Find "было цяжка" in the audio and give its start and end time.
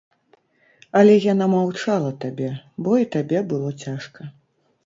3.53-4.21